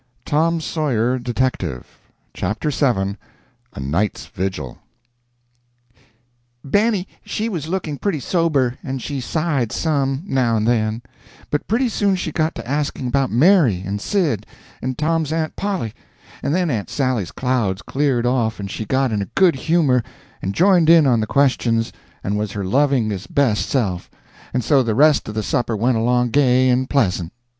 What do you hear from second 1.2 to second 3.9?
it elegant. CHAPTER VII. A